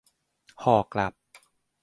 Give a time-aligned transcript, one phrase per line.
[0.63, 1.13] ห่อกลับ